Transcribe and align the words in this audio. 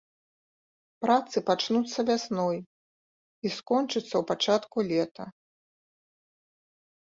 Працы 1.05 1.37
пачнуцца 1.49 1.99
вясной 2.09 2.57
і 2.63 3.47
скончыцца 3.59 4.03
ў 4.17 4.23
пачатку 4.33 4.77
лета. 4.91 5.25